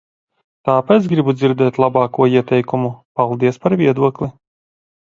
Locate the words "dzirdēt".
1.41-1.77